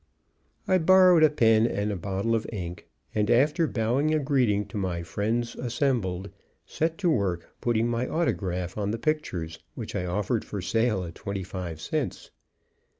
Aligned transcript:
I 0.67 0.79
borrowed 0.79 1.21
a 1.21 1.29
pen 1.29 1.67
and 1.67 2.01
bottle 2.01 2.33
of 2.33 2.47
ink, 2.51 2.87
and, 3.13 3.29
after 3.29 3.67
bowing 3.67 4.15
a 4.15 4.17
greeting 4.17 4.65
to 4.69 4.77
my 4.77 5.03
friends 5.03 5.55
assembled, 5.55 6.31
set 6.65 6.97
to 6.97 7.09
work 7.11 7.47
putting 7.61 7.87
my 7.87 8.07
autograph 8.07 8.79
on 8.79 8.89
the 8.89 8.97
pictures, 8.97 9.59
which 9.75 9.95
I 9.95 10.07
offered 10.07 10.43
for 10.43 10.59
sale 10.59 11.03
at 11.03 11.13
twenty 11.13 11.43
five 11.43 11.79
cents. 11.79 12.31